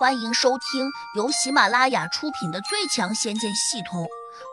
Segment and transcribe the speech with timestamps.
[0.00, 4.04] 欢迎收听由喜马拉雅出品的《最强仙剑系统》，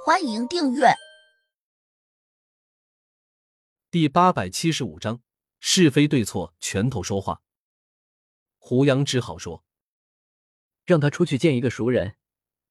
[0.05, 0.93] 欢迎订阅。
[3.89, 5.21] 第八百七十五章
[5.61, 7.41] 是非对错，拳头说话。
[8.57, 9.63] 胡杨只好说
[10.83, 12.17] ：“让他出去见一个熟人，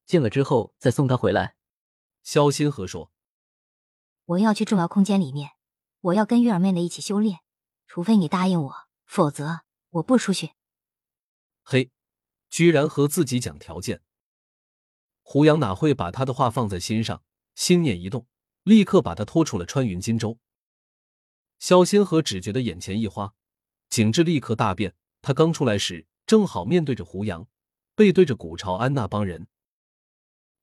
[0.04, 1.56] 见了之后再送他回来。”
[2.22, 3.10] 肖心河说
[4.26, 5.52] ：“我要去重要空间里面，
[6.00, 7.38] 我要跟月儿妹妹一起修炼，
[7.86, 8.74] 除非你答应我，
[9.06, 10.50] 否则我不出去。”
[11.64, 11.90] 嘿。
[12.56, 14.00] 居然和自己讲条件，
[15.20, 17.22] 胡杨哪会把他的话放在心上？
[17.54, 18.26] 心念一动，
[18.62, 20.38] 立刻把他拖出了穿云金州。
[21.58, 23.34] 萧心河只觉得眼前一花，
[23.90, 24.94] 景致立刻大变。
[25.20, 27.46] 他刚出来时，正好面对着胡杨，
[27.94, 29.48] 背对着古朝安那帮人。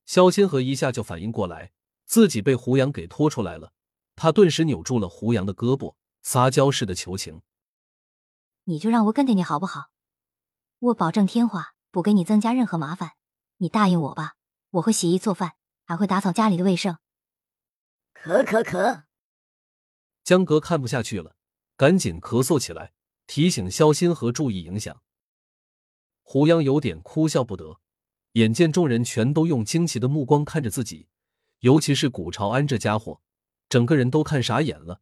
[0.04, 1.74] 萧心河一下就反应过来，
[2.06, 3.72] 自己被胡杨给拖出来了。
[4.16, 7.44] 他顿时扭住了胡杨的胳膊，撒娇似的求情
[8.66, 9.92] ：“你就让我跟着你好不好？
[10.80, 13.12] 我保证听话。”不给你增加任何麻烦，
[13.58, 14.34] 你答应我吧！
[14.72, 15.54] 我会洗衣做饭，
[15.86, 16.98] 还会打扫家里的卫生。
[18.16, 19.04] 咳咳咳！
[20.24, 21.36] 江格看不下去了，
[21.78, 22.94] 赶紧咳嗽起来，
[23.28, 25.04] 提醒肖心河注意影响。
[26.24, 27.80] 胡杨有点哭笑不得，
[28.32, 31.08] 眼见众人全都用惊奇的目光看着自己，
[31.60, 33.22] 尤其是古朝安这家伙，
[33.70, 35.02] 整个人都看傻眼了，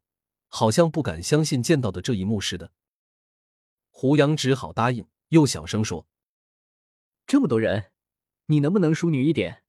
[0.50, 2.74] 好像不敢相信见到的这一幕似的。
[3.92, 6.06] 胡杨只好答应，又小声说。
[7.32, 7.94] 这么多人，
[8.48, 9.64] 你能不能淑女一点？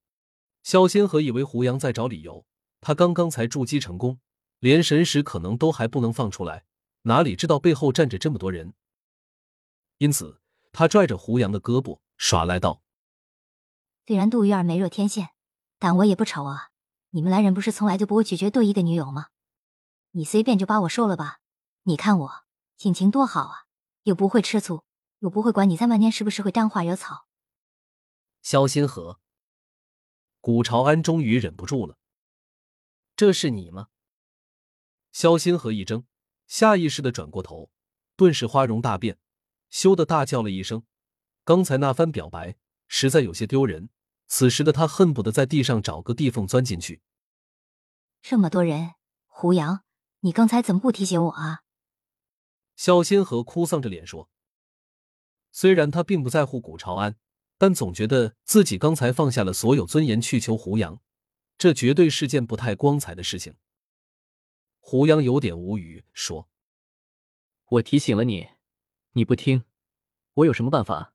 [0.64, 2.44] 萧仙河以为胡杨在找理由，
[2.80, 4.18] 他刚刚才筑基成功，
[4.58, 6.64] 连神识可能都还不能放出来，
[7.02, 8.74] 哪里知道背后站着这么多人？
[9.98, 10.40] 因此，
[10.72, 12.82] 他拽着胡杨的胳膊耍赖道
[14.08, 15.28] ：“虽然杜玉儿美若天仙，
[15.78, 16.70] 但我也不丑啊！
[17.10, 19.28] 你们来人不是从来就不会拒绝对一个女友吗？
[20.10, 21.38] 你随便就把我收了吧！
[21.84, 22.32] 你看我
[22.76, 23.66] 心情多好啊，
[24.02, 24.82] 又不会吃醋，
[25.20, 27.28] 又不会管你在外面是不是会沾花惹草。”
[28.42, 29.20] 萧心河，
[30.40, 31.96] 古朝安终于忍不住了。
[33.14, 33.88] 这是你吗？
[35.12, 36.04] 萧心河一怔，
[36.48, 37.70] 下意识的转过头，
[38.16, 39.20] 顿时花容大变，
[39.70, 40.84] 羞得大叫了一声。
[41.44, 42.56] 刚才那番表白
[42.88, 43.90] 实在有些丢人，
[44.26, 47.00] 此时的他恨不得在地上找个地缝钻进去。
[48.20, 48.94] 这么多人，
[49.26, 49.84] 胡杨，
[50.20, 51.62] 你刚才怎么不提醒我啊？
[52.74, 54.28] 萧新河哭丧着脸说
[55.52, 57.16] ：“虽然他并不在乎古朝安。”
[57.62, 61.00] 但总觉得自己刚才放下了所有尊严去求胡杨，
[61.56, 63.54] 这绝对是件不太光彩的事情。
[64.80, 66.48] 胡杨有点无语，说
[67.70, 68.48] ：“我提醒了你，
[69.12, 69.62] 你不听，
[70.34, 71.14] 我有什么办法？”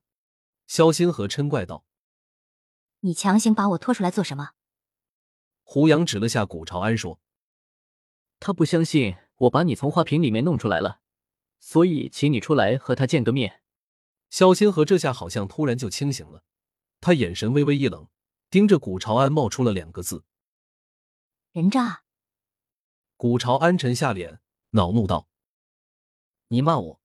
[0.66, 1.84] 萧心河嗔怪道
[3.00, 4.52] ：“你强行把我拖出来做什么？”
[5.62, 7.20] 胡杨指了下古朝安，说
[8.40, 11.02] ：“他不相信我把你从花瓶里面弄出来了，
[11.58, 13.60] 所以请你出来和他见个面。”
[14.30, 16.44] 萧心河这下好像突然就清醒了，
[17.00, 18.08] 他眼神微微一冷，
[18.50, 20.24] 盯着古朝安冒出了两个字
[21.52, 22.04] ：“人渣。”
[23.16, 24.40] 古朝安沉下脸，
[24.70, 25.28] 恼怒道
[26.48, 27.00] ：“你骂我？”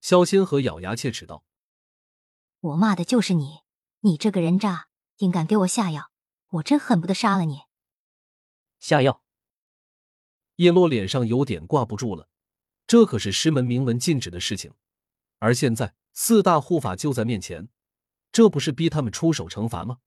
[0.00, 1.44] 萧心河咬牙切齿道
[2.60, 3.60] ：“我骂的就是你，
[4.00, 6.12] 你这个人渣，竟敢给我下药，
[6.50, 7.62] 我真恨不得杀了你！”
[8.78, 9.22] 下药？
[10.56, 12.28] 叶落脸上有点挂不住了，
[12.86, 14.72] 这可是师门明文禁止的事情。
[15.46, 17.68] 而现在四大护法就在面前，
[18.32, 19.98] 这不是逼他们出手惩罚吗？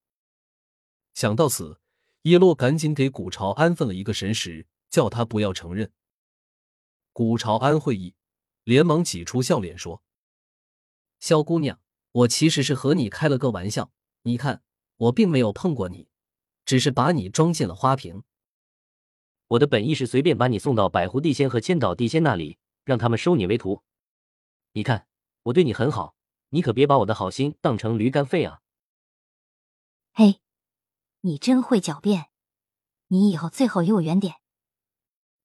[1.14, 1.80] 想到此，
[2.24, 5.90] 叶落赶紧给古朝安分了一个神识，叫他不要承认。
[7.14, 8.14] 古朝安会意，
[8.64, 10.02] 连忙挤出笑脸说
[11.20, 11.80] ：“萧姑娘，
[12.12, 13.90] 我其实是和你开了个玩笑。
[14.24, 14.62] 你看，
[14.98, 16.10] 我并没有碰过你，
[16.66, 18.24] 只是把你装进了花瓶。
[19.48, 23.82] 我的本意是随便把你送到百狐地仙和千岛地仙那里，让他们收你为徒。
[24.72, 25.06] 你看。”
[25.44, 26.14] 我对你很好，
[26.50, 28.60] 你可别把我的好心当成驴肝肺啊！
[30.12, 30.40] 嘿，
[31.20, 32.30] 你真会狡辩，
[33.06, 34.36] 你以后最好离我远点。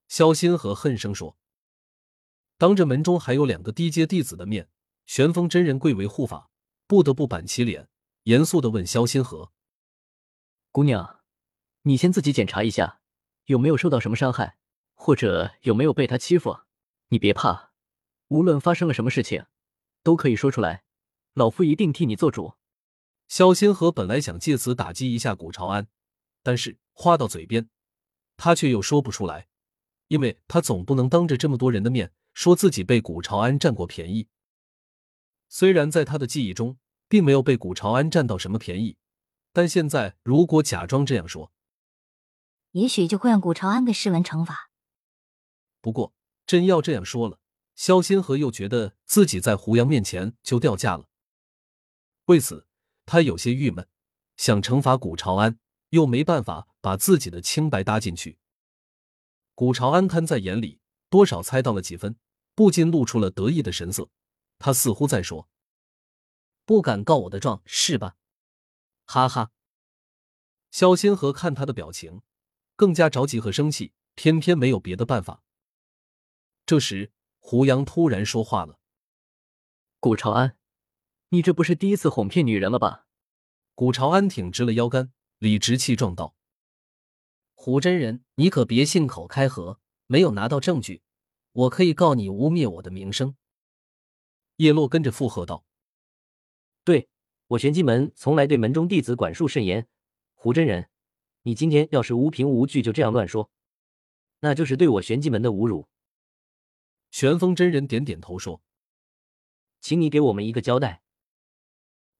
[0.08, 1.38] 萧心河恨声说
[2.58, 4.70] ：“当着门中还有两个低阶弟子的面，
[5.06, 6.50] 玄风真人贵为护法，
[6.88, 7.90] 不得不板起脸，
[8.24, 9.52] 严肃的问萧心河
[10.72, 11.22] ：‘姑娘，
[11.84, 13.00] 你先自己检查一下，
[13.46, 14.58] 有没有受到什么伤害，
[14.94, 16.60] 或者有没有被他欺负？
[17.08, 17.72] 你别怕，
[18.28, 19.46] 无论发生了什么事情。’”
[20.06, 20.84] 都可以说出来，
[21.34, 22.54] 老夫一定替你做主。
[23.28, 25.88] 萧仙河本来想借此打击一下古朝安，
[26.44, 27.72] 但是话到嘴边，
[28.38, 29.48] 他却又说不出来，
[30.10, 34.28] 因为他总不能当着这么多人的面说自己被古朝安占过便宜。
[35.50, 36.78] 虽然在他的记忆中
[37.08, 38.98] 并没有被古朝安占到什么便宜，
[39.52, 41.52] 但现在如果假装这样说，
[42.74, 44.70] 也许就会让古朝安被施文惩罚。
[45.82, 46.14] 不过
[46.46, 47.40] 真要这样说了。
[47.76, 51.10] 萧心河又觉得自己在胡杨面前就掉价了。
[52.26, 52.68] 为此，
[53.06, 53.88] 他有些郁闷，
[54.38, 58.40] 想惩罚古朝安，又没办法把自己的清白搭进去。
[59.54, 60.80] 古朝安看在眼里，
[61.10, 62.18] 多少猜到了几分，
[62.56, 64.10] 不禁露出了得意的神色。
[64.58, 65.50] 他似乎在说
[66.66, 68.16] ：“不敢告我的状是吧？”
[69.06, 69.52] 哈哈。
[70.72, 72.22] 肖先河看他的表情，
[72.76, 75.44] 更加着急和生气，偏偏没有别的办法。
[76.66, 77.14] 这时，
[77.48, 78.80] 胡杨突然说话了
[80.02, 80.58] ：“古朝安，
[81.30, 83.06] 你这不是第一次哄骗女人了吧？”
[83.76, 86.36] 古朝安挺直了腰杆，理直气壮道
[87.54, 91.04] ：“胡真人，你可别信口开河，没有拿到证据，
[91.52, 93.36] 我可以告你污蔑我的名声。”
[94.58, 95.64] 叶落跟着附和道
[96.84, 97.10] ：“对
[97.50, 99.88] 我玄机门从来对门中弟子管束甚严，
[100.34, 100.90] 胡真人，
[101.44, 103.52] 你今天要是无凭无据就这样乱说，
[104.40, 105.88] 那就是对我玄机门的侮辱。”
[107.16, 108.62] 玄风真人点点头说
[109.80, 111.02] ：“请你给我们一个交代。”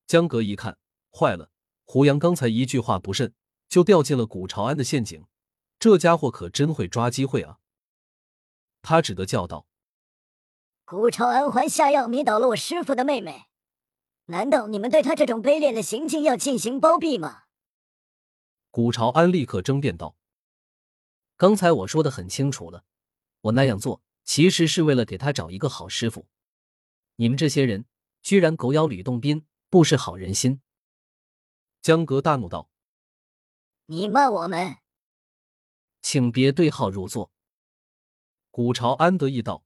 [0.08, 0.78] 江阁一看，
[1.12, 1.50] 坏了！
[1.84, 3.34] 胡杨刚才一句话不慎，
[3.68, 5.26] 就掉进了古朝安的陷阱。
[5.78, 7.58] 这家伙可真会抓机会啊！
[8.80, 9.66] 他只得叫道
[10.86, 13.48] ：“古朝安还下药迷倒了我师傅的妹妹，
[14.28, 17.42] 难道你们对他这种卑劣的行径要进行包庇吗？”
[18.72, 20.16] 古朝安立刻争辩道
[21.36, 22.84] ：“刚才我说的很清楚了，
[23.42, 26.26] 我那样做。”其实是为了给他找一个好师傅，
[27.14, 27.86] 你们这些人
[28.20, 30.60] 居然狗咬吕洞宾，不识好人心！
[31.80, 32.68] 江格大怒道
[33.86, 34.78] ：“你骂我们，
[36.02, 37.30] 请别对号入座。”
[38.50, 39.64] 古朝安得意道：“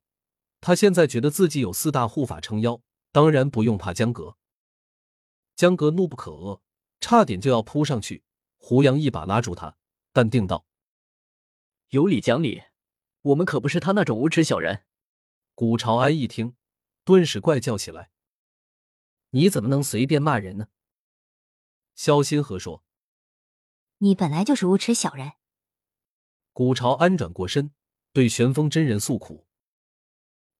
[0.61, 2.83] 他现在觉得自己有四大护法撑腰，
[3.13, 4.37] 当然不用怕江格。”
[5.57, 6.61] 江格怒不可遏，
[7.01, 8.23] 差点就要扑上去。
[8.59, 9.79] 胡杨一把拉住他，
[10.13, 10.67] 淡定道
[11.89, 12.63] ：“有理讲理。”
[13.23, 14.85] 我们可不是他那种无耻小人。
[15.55, 16.57] 古朝安一听，
[17.05, 18.11] 顿时怪叫起来
[19.31, 20.69] ：“你怎么能随便骂人呢？”
[21.95, 22.83] 萧心河说
[23.99, 25.33] ：“你本来就是无耻小人。”
[26.55, 27.73] 古朝安转过身，
[28.15, 29.47] 对玄风真人诉苦：“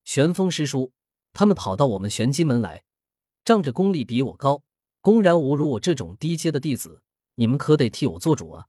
[0.05, 0.93] 玄风师叔，
[1.33, 2.85] 他们跑到我们玄机门来，
[3.43, 4.63] 仗着功力比我高，
[5.01, 7.03] 公然侮辱我这种低阶的弟子，
[7.37, 8.69] 你们可得替我做主啊！”